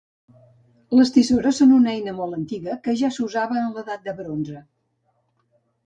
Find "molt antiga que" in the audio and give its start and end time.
2.21-2.97